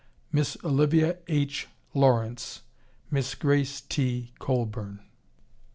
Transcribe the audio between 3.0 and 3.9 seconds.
MISS GRACE